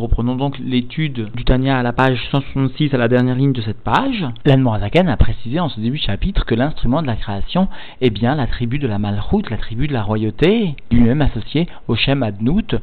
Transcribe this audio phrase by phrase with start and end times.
[0.00, 3.82] reprenons donc l'étude du Tania à la page 166 à la dernière ligne de cette
[3.82, 4.26] page.
[4.46, 7.68] L'Anmorazaken a précisé en ce début de chapitre que l'instrument de la création
[8.00, 12.76] est bien l'attribut de la malchoute, l'attribut de la royauté, lui-même associé au Shem Adnout,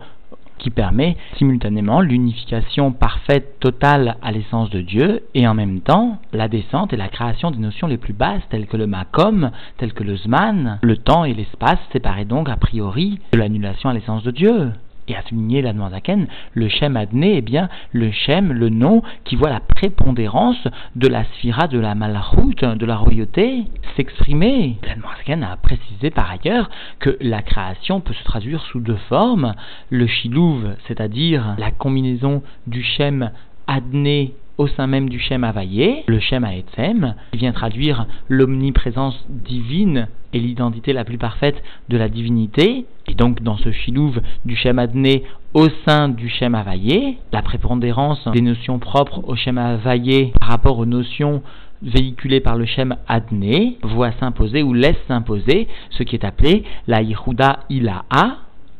[0.59, 6.47] qui permet simultanément l'unification parfaite, totale à l'essence de Dieu, et en même temps la
[6.47, 10.04] descente et la création des notions les plus basses, telles que le makom, telles que
[10.04, 14.31] le zman, le temps et l'espace, séparés donc a priori de l'annulation à l'essence de
[14.31, 14.71] Dieu
[15.08, 19.36] et à souligner la Zaken, le Shem Adné est bien le Shem, le nom qui
[19.36, 23.65] voit la prépondérance de la sphira de la malroute, de la royauté,
[23.96, 24.78] s'exprimer.
[24.84, 29.54] La Zaken a précisé par ailleurs que la création peut se traduire sous deux formes,
[29.89, 33.31] le Shilouv, c'est-à-dire la combinaison du Shem
[33.67, 40.08] Adné au sein même du Shem Havayé, le Shem Haetzem, qui vient traduire l'omniprésence divine
[40.34, 44.80] et l'identité la plus parfaite de la divinité, et donc dans ce chilouve du Shem
[44.80, 50.50] Adné au sein du Shem Havayé, la prépondérance des notions propres au Shem Havayé par
[50.50, 51.42] rapport aux notions
[51.81, 57.02] véhiculées par le Shem Adné voit s'imposer ou laisse s'imposer ce qui est appelé la
[57.02, 58.38] Yehuda Ilaha,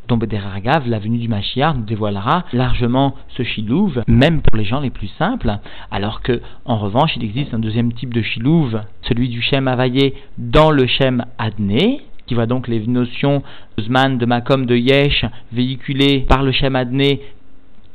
[0.08, 4.80] dont Bederagav, la venue du Mashiach, nous dévoilera largement ce chilouve, même pour les gens
[4.80, 5.58] les plus simples,
[5.92, 10.16] alors que, en revanche, il existe un deuxième type de chilouve, celui du Shem Havayé
[10.38, 13.42] dans le Shem Adné, qui voit donc les notions
[13.78, 17.22] de de Makom, de Yesh, véhiculées par le Shem Adné,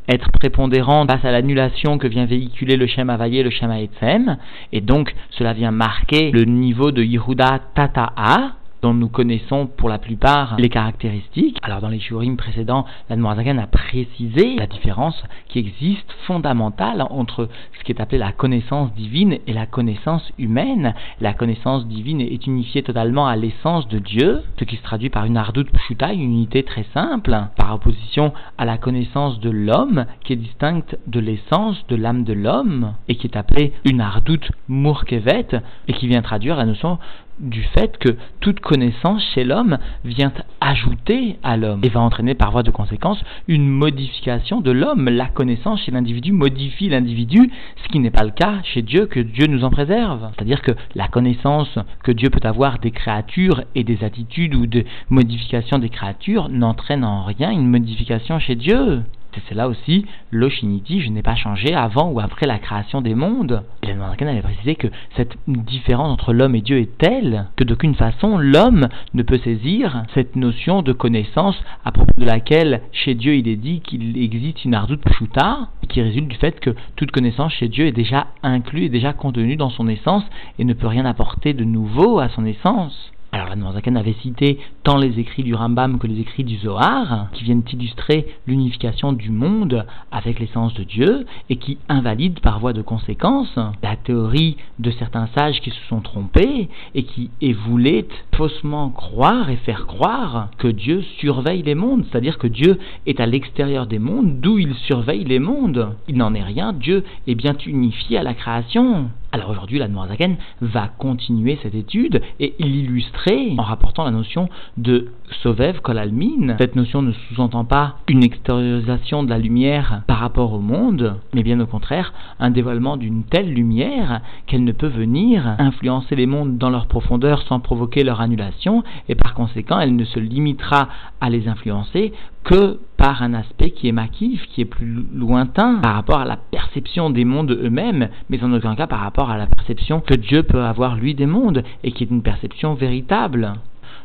[0.08, 4.36] être prépondérantes face à l'annulation que vient véhiculer le Shem Havayé, le Shem Haetzem,
[4.72, 9.98] et donc cela vient marquer le niveau de Yehuda Tata'a, dont nous connaissons pour la
[9.98, 11.58] plupart les caractéristiques.
[11.62, 17.48] Alors dans les shurim précédents, la Noirzagan a précisé la différence qui existe fondamentale entre
[17.78, 20.94] ce qui est appelé la connaissance divine et la connaissance humaine.
[21.20, 25.24] La connaissance divine est unifiée totalement à l'essence de Dieu, ce qui se traduit par
[25.24, 30.32] une ardoute pshuta, une unité très simple, par opposition à la connaissance de l'homme qui
[30.32, 35.46] est distincte de l'essence de l'âme de l'homme et qui est appelée une ardoute murkevet
[35.86, 36.98] et qui vient traduire la notion
[37.40, 42.52] du fait que toute connaissance chez l'homme vient ajouter à l'homme et va entraîner par
[42.52, 45.08] voie de conséquence une modification de l'homme.
[45.08, 47.50] La connaissance chez l'individu modifie l'individu,
[47.82, 50.30] ce qui n'est pas le cas chez Dieu, que Dieu nous en préserve.
[50.34, 54.84] C'est-à-dire que la connaissance que Dieu peut avoir des créatures et des attitudes ou de
[55.10, 59.02] modification des créatures n'entraîne en rien une modification chez Dieu
[59.48, 63.62] c'est là aussi l'Oshiniti, je n'ai pas changé avant ou après la création des mondes.
[63.84, 68.38] Noirzakan avait précisé que cette différence entre l'homme et Dieu est telle que d'aucune façon
[68.38, 73.48] l'homme ne peut saisir cette notion de connaissance à propos de laquelle chez Dieu il
[73.48, 77.68] est dit qu'il existe une ardoute pshuta qui résulte du fait que toute connaissance chez
[77.68, 80.24] Dieu est déjà inclue et déjà contenue dans son essence
[80.58, 83.12] et ne peut rien apporter de nouveau à son essence.
[83.56, 87.62] Noirzakan avait cité tant les écrits du Rambam que les écrits du Zohar, qui viennent
[87.72, 93.58] illustrer l'unification du monde avec l'essence de Dieu, et qui invalident par voie de conséquence
[93.82, 99.56] la théorie de certains sages qui se sont trompés, et qui voulaient faussement croire et
[99.56, 104.40] faire croire que Dieu surveille les mondes, c'est-à-dire que Dieu est à l'extérieur des mondes,
[104.40, 105.94] d'où il surveille les mondes.
[106.08, 109.10] Il n'en est rien, Dieu est bien unifié à la création.
[109.34, 115.08] Alors aujourd'hui, la Noirzaken va continuer cette étude et l'illustrer en rapportant la notion de
[115.42, 116.56] Sovev Kolalmin.
[116.58, 121.42] Cette notion ne sous-entend pas une extériorisation de la lumière par rapport au monde, mais
[121.42, 126.58] bien au contraire, un dévoilement d'une telle lumière qu'elle ne peut venir influencer les mondes
[126.58, 130.88] dans leur profondeur sans provoquer leur annulation, et par conséquent, elle ne se limitera
[131.22, 132.12] à les influencer
[132.44, 136.36] que par un aspect qui est maquif, qui est plus lointain par rapport à la
[136.36, 140.42] perception des mondes eux-mêmes, mais en aucun cas par rapport à la perception que Dieu
[140.42, 143.52] peut avoir lui des mondes, et qui est une perception véritable.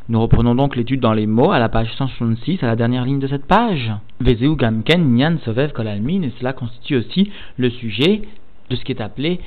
[0.08, 3.18] Nous reprenons donc l'étude dans les mots à la page 166, à la dernière ligne
[3.18, 3.92] de cette page.
[4.20, 8.22] Vezeu gamken nyan sovev kolalmin, et cela constitue aussi le sujet
[8.70, 9.40] de ce qui est appelé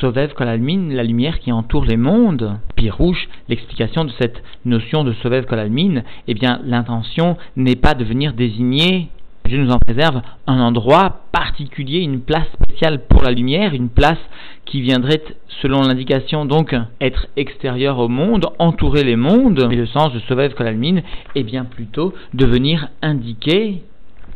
[0.00, 2.58] Sovev Kolalmin, la lumière qui entoure les mondes.
[2.76, 8.32] Pirouche, l'explication de cette notion de Sovev Kolalmin, eh bien, l'intention n'est pas de venir
[8.34, 9.08] désigner,
[9.48, 14.18] Dieu nous en préserve, un endroit particulier, une place spéciale pour la lumière, une place
[14.66, 15.22] qui viendrait,
[15.62, 19.66] selon l'indication, donc, être extérieure au monde, entourer les mondes.
[19.70, 21.00] Mais le sens de Sovev Kolalmin
[21.34, 23.82] est bien plutôt de venir indiquer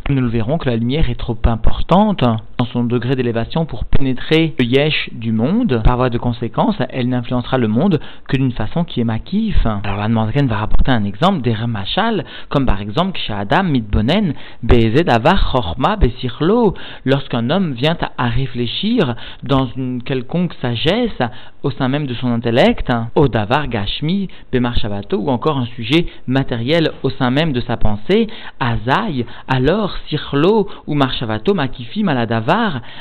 [0.08, 2.24] nous le verrons que la lumière est trop importante
[2.64, 5.82] son degré d'élévation pour pénétrer le yesh du monde.
[5.84, 9.56] Par voie de conséquence, elle n'influencera le monde que d'une façon qui est makif.
[9.64, 15.52] Alors la va rapporter un exemple des remachal, comme par exemple Adam mitbonen bezed avar
[15.52, 16.74] chorma besirlo,
[17.04, 21.22] lorsqu'un homme vient à réfléchir dans une quelconque sagesse
[21.62, 27.10] au sein même de son intellect, au davar gashmi ou encore un sujet matériel au
[27.10, 28.26] sein même de sa pensée,
[28.60, 32.02] azai, alors sirlo ou marshavato makifi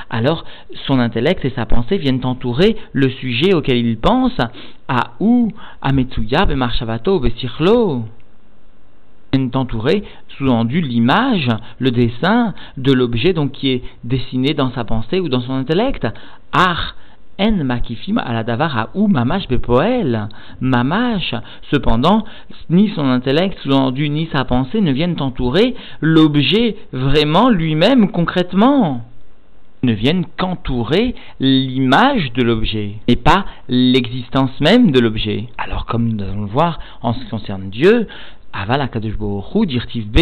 [0.09, 0.45] alors
[0.87, 4.37] son intellect et sa pensée viennent entourer le sujet auquel il pense,
[4.87, 5.51] à ou,
[5.81, 8.05] à Metsuya, Marshavato, Besirlo
[9.33, 10.03] viennent entourer,
[10.37, 11.47] sous-entendu, l'image,
[11.79, 16.05] le dessin de l'objet donc qui est dessiné dans sa pensée ou dans son intellect.
[16.51, 16.95] Ar
[17.39, 20.27] en makifim aladavar ou mamash bepoel.
[20.59, 21.33] Mamash,
[21.71, 22.23] cependant,
[22.69, 29.05] ni son intellect, sous-entendu, ni sa pensée ne viennent entourer l'objet vraiment lui-même concrètement
[29.83, 35.47] ne viennent qu'entourer l'image de l'objet et pas l'existence même de l'objet.
[35.57, 38.07] Alors comme nous allons le voir en ce qui concerne Dieu,
[38.53, 39.15] Aval Akadosh
[39.65, 40.19] dirtiv B,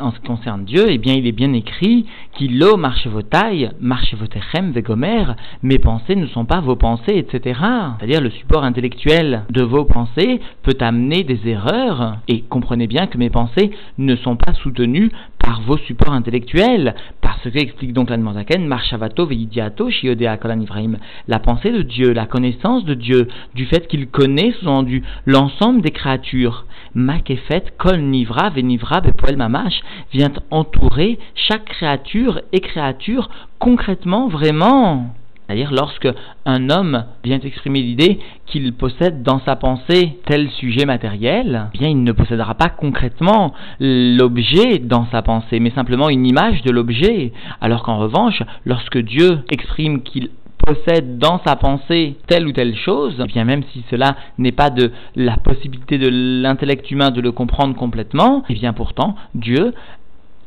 [0.00, 3.70] en ce qui concerne Dieu, eh bien, il est bien écrit qu'il marche vos tailles,
[3.80, 5.24] marche votechem, vegomer,
[5.62, 7.60] mes pensées ne sont pas vos pensées, etc.
[7.98, 13.18] C'est-à-dire, le support intellectuel de vos pensées peut amener des erreurs, et comprenez bien que
[13.18, 18.66] mes pensées ne sont pas soutenues par vos supports intellectuels, parce que, explique donc l'Anmanzaken,
[18.66, 20.98] marchavato veidiato shiodea kolan Ibrahim,
[21.28, 25.90] la pensée de Dieu, la connaissance de Dieu, du fait qu'il connaît sous-entendu l'ensemble des
[25.90, 26.66] créatures,
[27.36, 29.80] fait Kol Nivra, Venivra, Bepoel Mamash,
[30.12, 35.14] vient entourer chaque créature et créature concrètement, vraiment.
[35.46, 36.08] C'est-à-dire lorsque
[36.46, 41.88] un homme vient exprimer l'idée qu'il possède dans sa pensée tel sujet matériel, eh bien
[41.88, 47.32] il ne possédera pas concrètement l'objet dans sa pensée, mais simplement une image de l'objet.
[47.60, 50.30] Alors qu'en revanche, lorsque Dieu exprime qu'il
[50.64, 54.70] possède dans sa pensée telle ou telle chose, eh bien même si cela n'est pas
[54.70, 59.74] de la possibilité de l'intellect humain de le comprendre complètement, et eh bien pourtant Dieu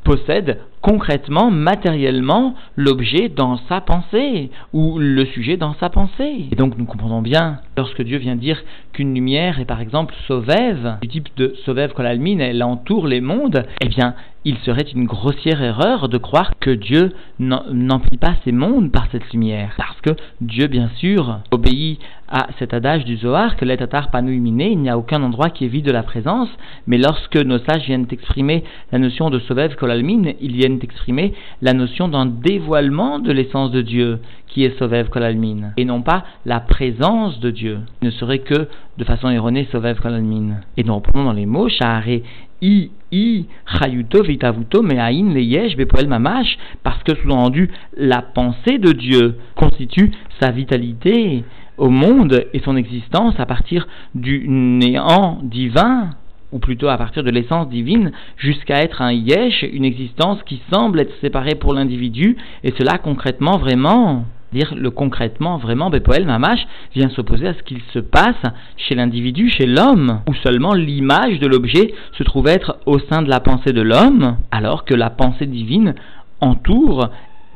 [0.06, 6.46] possède concrètement, matériellement, l'objet dans sa pensée, ou le sujet dans sa pensée.
[6.52, 8.62] Et donc nous comprenons bien, lorsque Dieu vient dire
[8.94, 13.66] qu'une lumière est par exemple sauvève, du type de sauvève kolalmine, elle entoure les mondes,
[13.82, 14.14] eh bien
[14.46, 19.34] il serait une grossière erreur de croire que Dieu n'emplit pas ces mondes par cette
[19.34, 19.74] lumière.
[19.76, 22.00] Parce que Dieu, bien sûr, obéit
[22.36, 25.70] à cet adage du Zohar que l'etatar panouiminé, il n'y a aucun endroit qui est
[25.70, 26.50] vide de la présence,
[26.86, 31.72] mais lorsque nos sages viennent exprimer la notion de Sovev Kolalmin, ils viennent exprimer la
[31.72, 36.60] notion d'un dévoilement de l'essence de Dieu, qui est Sovev Kolalmin, et non pas la
[36.60, 37.80] présence de Dieu.
[38.02, 38.68] Il ne serait que,
[38.98, 40.58] de façon erronée, Sovev Kolalmin.
[40.76, 42.20] Et nous reprenons dans les mots, Shahare
[42.62, 43.46] I, I,
[43.80, 50.12] Chayuto, Vitavuto, Leyesh, Bepoel Mamash, parce que sous-entendu, la pensée de Dieu constitue
[50.42, 51.46] sa vitalité
[51.78, 56.12] au monde et son existence à partir du néant divin,
[56.52, 61.00] ou plutôt à partir de l'essence divine, jusqu'à être un yesh, une existence qui semble
[61.00, 67.10] être séparée pour l'individu, et cela concrètement vraiment dire le concrètement, vraiment, Bepoel Mamash vient
[67.10, 68.42] s'opposer à ce qu'il se passe
[68.78, 73.30] chez l'individu, chez l'homme, où seulement l'image de l'objet se trouve être au sein de
[73.30, 75.96] la pensée de l'homme, alors que la pensée divine
[76.40, 77.10] entoure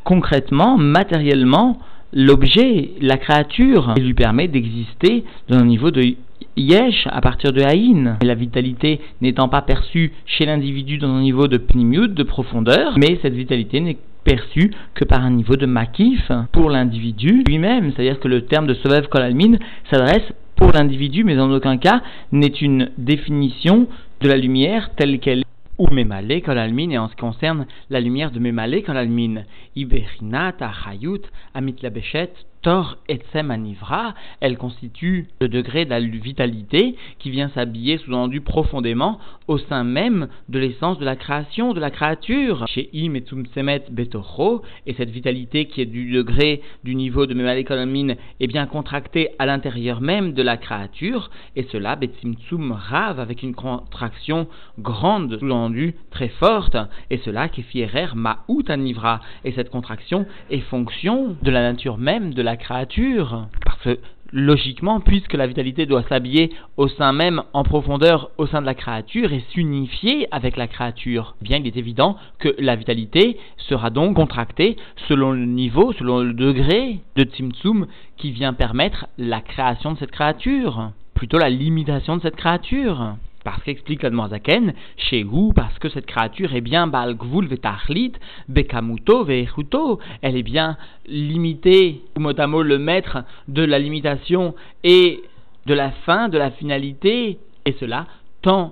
[0.04, 1.78] concrètement, matériellement,
[2.14, 6.16] l'objet, la créature, et lui permet d'exister dans un niveau de
[6.58, 8.18] yesh à partir de haïn.
[8.22, 13.20] La vitalité n'étant pas perçue chez l'individu dans un niveau de pnimiut, de profondeur, mais
[13.22, 17.92] cette vitalité n'est perçu que par un niveau de makif pour l'individu lui-même.
[17.92, 19.58] C'est-à-dire que le terme de Sovev Kolalmin
[19.90, 22.02] s'adresse pour l'individu, mais en aucun cas
[22.32, 23.88] n'est une définition
[24.22, 25.44] de la lumière telle qu'elle
[25.80, 29.44] ou Memale Kolalmin, et en ce qui concerne la lumière de Memale Kolalmin,
[29.76, 31.22] Iberinat, Achayut,
[31.56, 37.98] Amit Labeshet, Tor Etsem Anivra, elle constitue le degré de la vitalité qui vient s'habiller
[38.00, 42.66] sous-entendu profondément au sein même de l'essence de la création, de la créature.
[42.68, 43.24] Chez Im et
[43.56, 48.66] Semet Betocho, et cette vitalité qui est du degré du niveau de Memalekolamine est bien
[48.66, 54.48] contractée à l'intérieur même de la créature, et cela Betsimtsum Rav avec une contraction
[54.80, 56.76] grande, sous-entendu très forte,
[57.10, 62.34] et cela qui fierer Maout Anivra, et cette contraction est fonction de la nature même
[62.34, 63.48] de la créature.
[63.64, 64.00] Parce que
[64.32, 68.76] logiquement, puisque la vitalité doit s'habiller au sein même, en profondeur, au sein de la
[68.76, 74.16] créature et s'unifier avec la créature, bien il est évident que la vitalité sera donc
[74.16, 74.78] contractée
[75.08, 77.88] selon le niveau, selon le degré de Tzimtzum
[78.18, 83.16] qui vient permettre la création de cette créature, plutôt la limitation de cette créature.
[83.44, 88.14] Parce qu'explique la Zaken, chez vous, parce que cette créature est bien Balgvul Vetachlit,
[88.50, 90.78] Bekamuto Vechuto, elle est bien
[91.08, 95.22] limitée, mot à mot le maître de la limitation et
[95.66, 98.08] de la fin, de la finalité, et cela
[98.42, 98.72] tant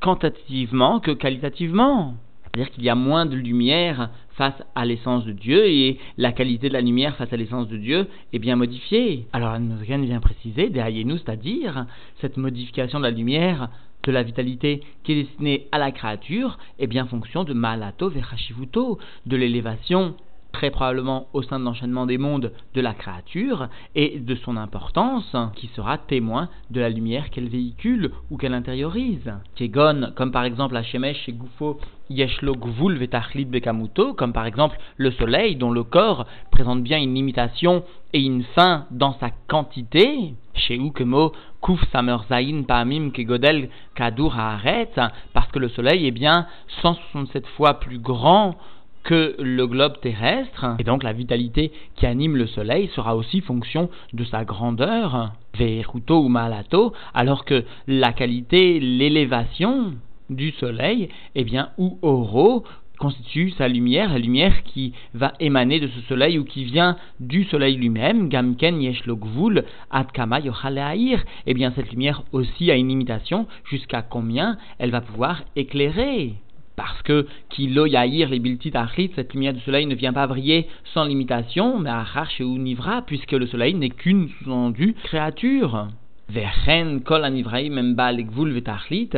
[0.00, 2.14] quantitativement que qualitativement.
[2.42, 6.68] C'est-à-dire qu'il y a moins de lumière face à l'essence de Dieu et la qualité
[6.68, 9.26] de la lumière face à l'essence de Dieu est bien modifiée.
[9.32, 10.70] Alors Zaken vient préciser,
[11.04, 11.86] nous, c'est-à-dire
[12.20, 13.70] cette modification de la lumière
[14.02, 18.98] de la vitalité qui est destinée à la créature est bien fonction de Malato Vechashivuto,
[19.26, 20.16] de l'élévation
[20.52, 25.36] très probablement au sein de l'enchaînement des mondes de la créature et de son importance,
[25.56, 29.32] qui sera témoin de la lumière qu'elle véhicule ou qu'elle intériorise.
[29.56, 31.80] Kegon, comme par exemple la Shemesh et Gufo
[32.10, 37.14] Yeshlo Gvul Vetachlit Bekamuto, comme par exemple le soleil dont le corps présente bien une
[37.14, 41.32] limitation et une fin dans sa quantité, chez Ukemo
[41.62, 44.90] Kuf Samerzain Pamim Kegodel Kadur Haaret,
[45.32, 46.46] parce que le soleil est bien
[46.82, 48.56] 167 fois plus grand
[49.04, 53.90] que le globe terrestre, et donc la vitalité qui anime le Soleil sera aussi fonction
[54.12, 59.94] de sa grandeur, Veruto ou Malato, alors que la qualité, l'élévation
[60.30, 62.64] du Soleil, eh bien, ou Oro,
[63.02, 67.42] constitue sa lumière, la lumière qui va émaner de ce soleil ou qui vient du
[67.42, 69.64] soleil lui-même, Gamken Yeshlogvul
[70.44, 73.48] Yochaleair, eh bien cette lumière aussi a une imitation.
[73.64, 76.34] Jusqu'à combien elle va pouvoir éclairer?
[76.82, 78.72] Parce que Kilo Yahir les Biltit
[79.14, 83.30] cette lumière du soleil ne vient pas briller sans limitation, mais Achar ou Nivra, puisque
[83.30, 85.86] le soleil n'est qu'une sous-entendue créature.
[86.28, 89.10] Verchen Kol Anivraim Vetachlit.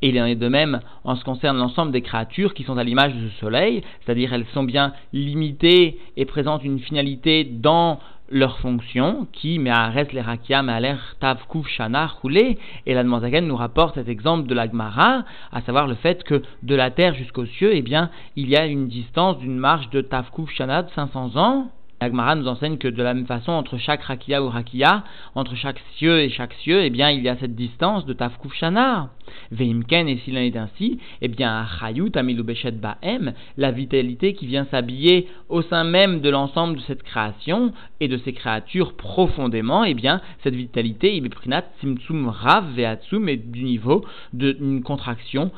[0.00, 2.78] Et il en est de même en ce qui concerne l'ensemble des créatures qui sont
[2.78, 7.98] à l'image ce soleil, c'est-à-dire elles sont bien limitées et présentent une finalité dans
[8.30, 13.02] leur fonction, qui, mais arrête les rakia, mais l'air tav kuf shana roulé, et la
[13.04, 17.14] nous rapporte cet exemple de la Gemara, à savoir le fait que de la terre
[17.14, 20.82] jusqu'aux cieux, eh bien, il y a une distance d'une marche de tav kuf shana
[20.82, 21.70] de 500 ans,
[22.04, 25.80] Agmara nous enseigne que de la même façon, entre chaque rakia ou rakia, entre chaque
[25.96, 29.10] cieux et chaque cieux, eh bien, il y a cette distance de tafkuf shana.
[29.50, 31.66] Veimken, et s'il en est ainsi, eh bien,
[32.14, 37.72] amilubeshet baem, la vitalité qui vient s'habiller au sein même de l'ensemble de cette création
[38.00, 43.28] et de ces créatures profondément, eh bien, cette vitalité, il est prinat simtsum rav veatsum,
[43.28, 45.50] est du niveau d'une contraction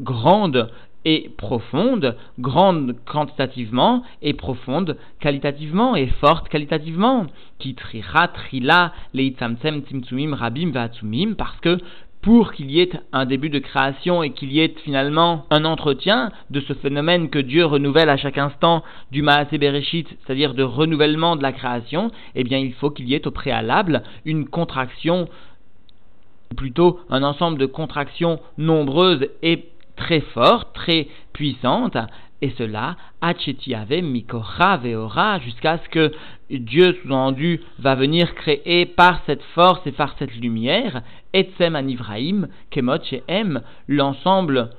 [0.00, 0.70] grande
[1.04, 7.26] et profonde, grande quantitativement et profonde qualitativement et forte qualitativement.
[7.58, 11.78] Qui trira trila leitzamtsem timtsumim rabim vatsumim parce que
[12.24, 16.32] pour qu'il y ait un début de création et qu'il y ait finalement un entretien
[16.48, 18.82] de ce phénomène que Dieu renouvelle à chaque instant
[19.12, 23.14] du Maasé Bereshit, c'est-à-dire de renouvellement de la création, eh bien il faut qu'il y
[23.14, 25.28] ait au préalable une contraction,
[26.50, 31.96] ou plutôt un ensemble de contractions nombreuses et très forte, très puissante,
[32.42, 36.12] et cela, Achetiave Mikora Veora, jusqu'à ce que
[36.50, 42.98] Dieu, sous-entendu, va venir créer par cette force et par cette lumière, Etsem Anivraim, Kemot
[43.28, 44.70] M, l'ensemble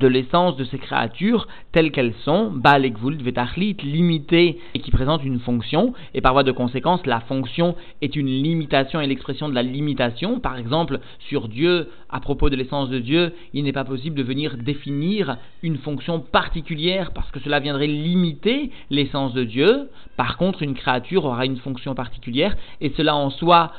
[0.00, 5.40] de l'essence de ces créatures telles qu'elles sont, Baalekvult Vetachlit, limitées et qui présentent une
[5.40, 9.62] fonction, et par voie de conséquence, la fonction est une limitation et l'expression de la
[9.62, 10.40] limitation.
[10.40, 14.22] Par exemple, sur Dieu, à propos de l'essence de Dieu, il n'est pas possible de
[14.22, 19.88] venir définir une fonction particulière parce que cela viendrait limiter l'essence de Dieu.
[20.16, 23.72] Par contre, une créature aura une fonction particulière et cela en soi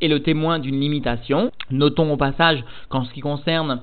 [0.00, 1.50] est le témoin d'une limitation.
[1.70, 3.80] Notons au passage qu'en ce qui concerne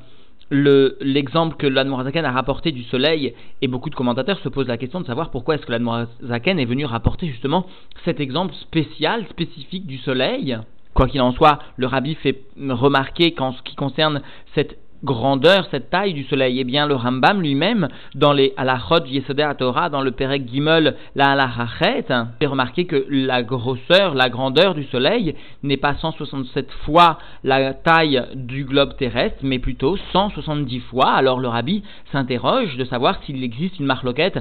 [0.51, 5.01] l'exemple que l'Admorazaken a rapporté du soleil, et beaucoup de commentateurs se posent la question
[5.01, 7.65] de savoir pourquoi est-ce que l'Admorazaken est venu rapporter justement
[8.05, 10.57] cet exemple spécial, spécifique du soleil.
[10.93, 14.21] Quoi qu'il en soit, le rabbi fait remarquer qu'en ce qui concerne
[14.55, 19.51] cette grandeur, cette taille du soleil Eh bien, le Rambam lui-même, dans les Alachot Yesoder
[19.57, 22.05] Torah, dans le Perek Gimel, la Alachachet,
[22.39, 28.23] fait remarquer que la grosseur, la grandeur du soleil n'est pas 167 fois la taille
[28.35, 31.11] du globe terrestre, mais plutôt 170 fois.
[31.11, 34.39] Alors le rabbi s'interroge de savoir s'il existe une marloquette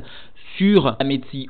[0.58, 1.06] sur la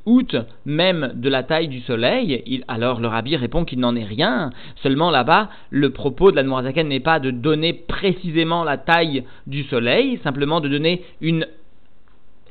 [0.06, 0.36] out
[0.66, 4.50] même de la taille du soleil, alors le rabbi répond qu'il n'en est rien.
[4.82, 9.64] Seulement là-bas, le propos de la Noirzaken n'est pas de donner précisément la taille du
[9.64, 11.46] soleil, simplement de donner une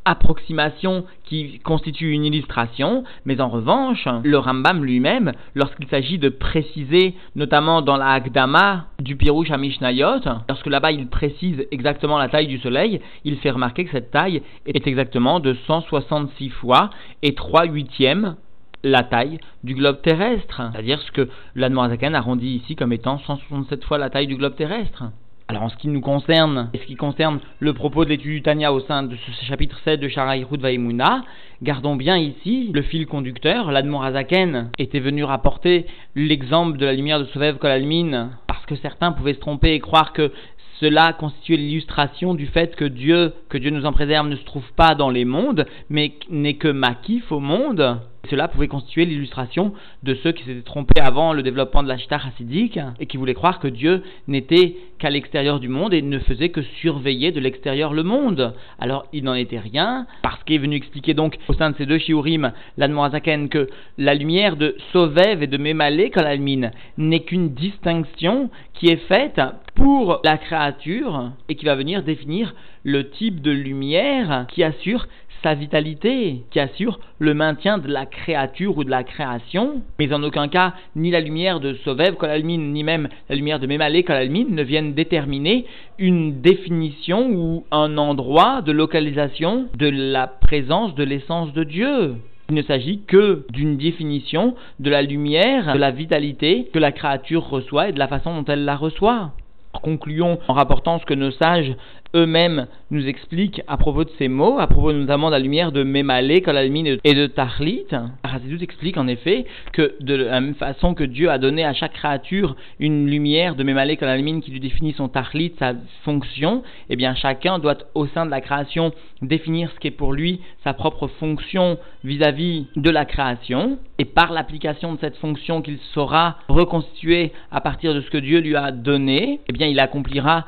[0.09, 7.15] approximation qui constitue une illustration, mais en revanche, le Rambam lui-même, lorsqu'il s'agit de préciser,
[7.35, 12.47] notamment dans la Agdama du Pirouch à Mishnayot, lorsque là-bas il précise exactement la taille
[12.47, 16.89] du soleil, il fait remarquer que cette taille est exactement de 166 fois
[17.21, 18.35] et 3 huitièmes
[18.83, 23.97] la taille du globe terrestre, c'est-à-dire ce que l'Admorazakan arrondit ici comme étant 167 fois
[23.97, 25.05] la taille du globe terrestre.
[25.49, 28.41] Alors en ce qui nous concerne, et ce qui concerne le propos de l'étude du
[28.41, 31.23] Tanya au sein de ce chapitre 7 de Sharaïrut Vaimuna,
[31.61, 33.71] gardons bien ici le fil conducteur.
[33.71, 35.85] L'Admorazaken était venu rapporter
[36.15, 40.11] l'exemple de la lumière de Sovev Kolalmin parce que certains pouvaient se tromper et croire
[40.11, 40.33] que
[40.81, 44.69] cela constituait l'illustration du fait que Dieu, que Dieu nous en préserve, ne se trouve
[44.75, 48.01] pas dans les mondes, mais n'est que maquif au monde.
[48.29, 52.79] Cela pouvait constituer l'illustration de ceux qui s'étaient trompés avant le développement de la chassidique
[52.99, 56.61] et qui voulaient croire que Dieu n'était qu'à l'extérieur du monde et ne faisait que
[56.61, 58.53] surveiller de l'extérieur le monde.
[58.79, 61.85] Alors il n'en était rien, parce qu'il est venu expliquer donc au sein de ces
[61.85, 68.49] deux shiurim, l'Admorazaken, que la lumière de Sovev et de Mémalé Kalalmin n'est qu'une distinction
[68.73, 69.41] qui est faite
[69.75, 75.07] pour la créature et qui va venir définir le type de lumière qui assure
[75.43, 80.23] sa vitalité, qui assure le maintien de la créature ou de la création, mais en
[80.23, 84.53] aucun cas ni la lumière de Sovev Kolalmine, ni même la lumière de Mémalé Kolalmine
[84.53, 85.65] ne viennent déterminer
[85.99, 92.15] une définition ou un endroit de localisation de la présence de l'essence de Dieu.
[92.49, 97.49] Il ne s'agit que d'une définition de la lumière, de la vitalité que la créature
[97.49, 99.31] reçoit et de la façon dont elle la reçoit.
[99.73, 101.75] Concluons en rapportant ce que nos sages
[102.15, 105.83] eux-mêmes nous expliquent à propos de ces mots, à propos notamment de la lumière de
[105.83, 107.87] Mémalé, Kolalmine et de Tahlit.
[108.23, 111.93] Hasidut explique en effet que de la même façon que Dieu a donné à chaque
[111.93, 115.73] créature une lumière de Mémalé, Kolalmine qui lui définit son Tahlit, sa
[116.03, 120.13] fonction, eh bien chacun doit au sein de la création définir ce qui est pour
[120.13, 125.79] lui sa propre fonction vis-à-vis de la création, et par l'application de cette fonction qu'il
[125.93, 130.45] saura reconstituer à partir de ce que Dieu lui a donné, eh bien il accomplira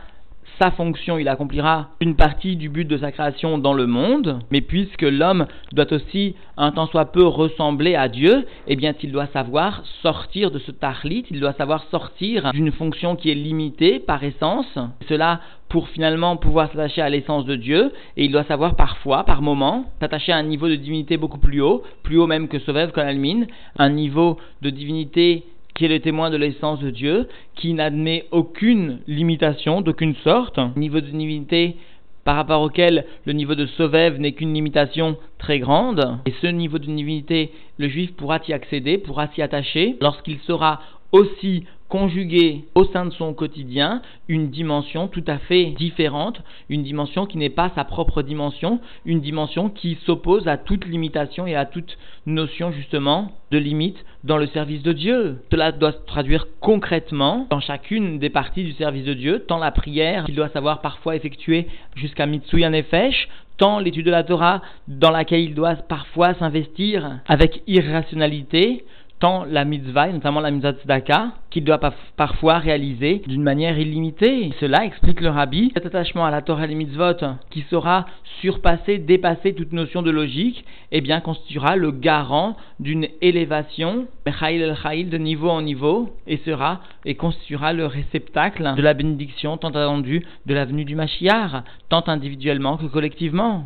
[0.59, 4.59] sa fonction, il accomplira une partie du but de sa création dans le monde, mais
[4.59, 9.27] puisque l'homme doit aussi un tant soit peu ressembler à Dieu, eh bien il doit
[9.27, 14.23] savoir sortir de ce tahlit, il doit savoir sortir d'une fonction qui est limitée par
[14.23, 15.39] essence, cela
[15.69, 19.85] pour finalement pouvoir s'attacher à l'essence de Dieu, et il doit savoir parfois, par moment,
[20.01, 23.45] s'attacher à un niveau de divinité beaucoup plus haut, plus haut même que Sovev Konalmin,
[23.77, 25.45] un niveau de divinité
[25.79, 30.99] qui est le témoin de l'essence de Dieu, qui n'admet aucune limitation d'aucune sorte, niveau
[30.99, 31.77] de divinité
[32.25, 36.79] par rapport auquel le niveau de Sovev n'est qu'une limitation très grande, et ce niveau
[36.79, 40.81] de divinité, le juif pourra y accéder, pourra s'y attacher, lorsqu'il sera
[41.13, 47.25] aussi conjuguer au sein de son quotidien une dimension tout à fait différente, une dimension
[47.25, 51.65] qui n'est pas sa propre dimension, une dimension qui s'oppose à toute limitation et à
[51.65, 55.41] toute notion justement de limite dans le service de Dieu.
[55.51, 59.71] Cela doit se traduire concrètement dans chacune des parties du service de Dieu, tant la
[59.71, 65.11] prière qu'il doit savoir parfois effectuer jusqu'à Mitsuya Nefesh, tant l'étude de la Torah dans
[65.11, 68.85] laquelle il doit parfois s'investir avec irrationalité,
[69.19, 71.79] tant la mitzvah, notamment la mitzvah tzedaka, qu'il doit
[72.15, 74.51] parfois réaliser d'une manière illimitée.
[74.59, 77.15] Cela explique le rabbi, cet attachement à la Torah et les mitzvot,
[77.49, 78.05] qui saura
[78.41, 85.49] surpasser, dépasser toute notion de logique, eh bien constituera le garant d'une élévation, de niveau
[85.49, 90.65] en niveau, et sera et constituera le réceptacle de la bénédiction tant attendue de la
[90.65, 93.65] venue du Mashiach, tant individuellement que collectivement.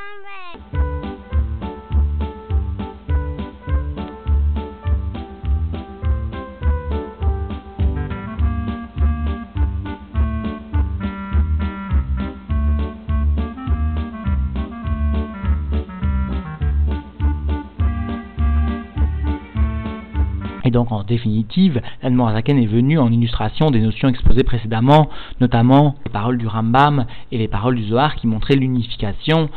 [20.71, 25.09] Et donc, en définitive, l'Admorazaken est venu en illustration des notions exposées précédemment,
[25.41, 29.49] notamment les paroles du Rambam et les paroles du Zohar qui montraient l'unification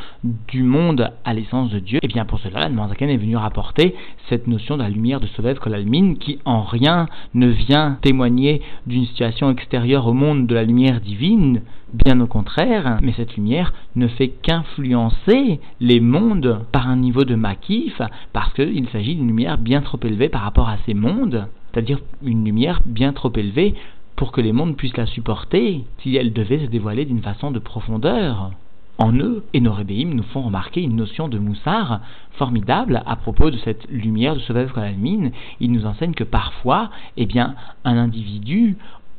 [0.49, 2.01] du monde à l'essence de Dieu.
[2.03, 3.95] Et bien pour cela, l'Admorazaken est venu rapporter
[4.29, 9.07] cette notion de la lumière de Sovev Kolalmin qui en rien ne vient témoigner d'une
[9.07, 11.61] situation extérieure au monde de la lumière divine,
[11.95, 17.37] Bien au contraire, mais cette lumière ne fait qu'influencer les mondes par un niveau de
[17.37, 18.03] maquif,
[18.33, 22.45] parce qu'il s'agit d'une lumière bien trop élevée par rapport à ces mondes, c'est-à-dire une
[22.45, 23.77] lumière bien trop élevée
[24.17, 27.61] pour que les mondes puissent la supporter si elle devait se dévoiler d'une façon de
[27.61, 28.51] profondeur.
[28.99, 32.01] En eux, et nos nous font remarquer une notion de moussard
[32.33, 35.31] formidable à propos de cette lumière de Sovev Kolalmin.
[35.61, 37.55] Ils nous enseignent que parfois, eh bien,
[37.85, 38.77] un individu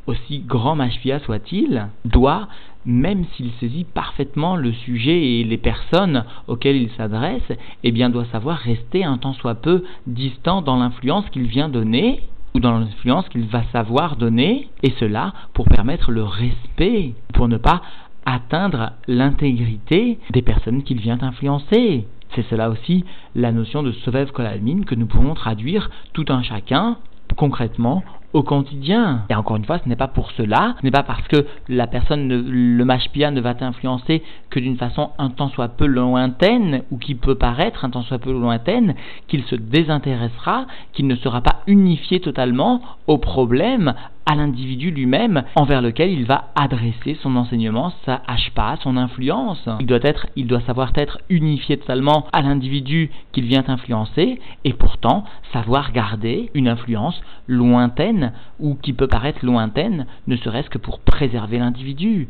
[0.07, 2.47] aussi grand Mashpia soit-il, doit,
[2.85, 7.51] même s'il saisit parfaitement le sujet et les personnes auxquelles il s'adresse,
[7.83, 12.21] eh bien doit savoir rester un tant soit peu distant dans l'influence qu'il vient donner
[12.53, 17.57] ou dans l'influence qu'il va savoir donner, et cela pour permettre le respect, pour ne
[17.57, 17.81] pas
[18.25, 22.07] atteindre l'intégrité des personnes qu'il vient influencer.
[22.33, 23.03] C'est cela aussi
[23.35, 26.97] la notion de Sovev Kolalmin que nous pouvons traduire tout un chacun
[27.35, 28.03] concrètement
[28.35, 29.21] au quotidien.
[29.29, 31.87] Et encore une fois, ce n'est pas pour cela, ce n'est pas parce que la
[31.87, 36.97] personne, le mashpia ne va t'influencer que d'une façon un tant soit peu lointaine, ou
[36.97, 38.93] qui peut paraître un tant soit peu lointaine,
[39.29, 43.93] qu'il se désintéressera, qu'il ne sera pas unifié totalement au problème,
[44.25, 49.67] à l'individu lui-même envers lequel il va adresser son enseignement, sa hashpa, son influence.
[49.79, 54.73] Il doit être, il doit savoir être unifié totalement à l'individu qu'il vient influencer et
[54.73, 60.99] pourtant savoir garder une influence lointaine ou qui peut paraître lointaine, ne serait-ce que pour
[60.99, 62.27] préserver l'individu.